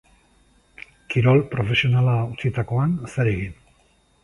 [1.15, 3.57] Kirol profesionala utzitakoan, zer egin?